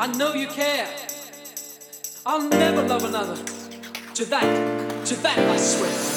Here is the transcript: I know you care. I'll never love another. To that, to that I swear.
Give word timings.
I 0.00 0.06
know 0.06 0.32
you 0.32 0.46
care. 0.46 0.86
I'll 2.24 2.48
never 2.48 2.86
love 2.86 3.02
another. 3.02 3.34
To 4.14 4.24
that, 4.26 5.06
to 5.06 5.16
that 5.16 5.38
I 5.38 5.56
swear. 5.56 6.07